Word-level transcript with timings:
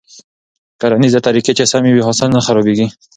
کرنيزې 0.81 1.19
طريقې 1.27 1.51
چې 1.57 1.65
سمې 1.73 1.91
وي، 1.93 2.05
حاصل 2.07 2.29
نه 2.35 2.41
خرابېږي. 2.45 2.87